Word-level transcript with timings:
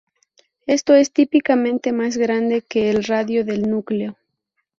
Esto 0.65 0.95
es 0.95 1.13
típicamente 1.13 1.91
más 1.91 2.17
grande 2.17 2.63
que 2.63 2.89
el 2.89 3.03
radio 3.03 3.45
del 3.45 3.69
núcleo. 3.69 4.17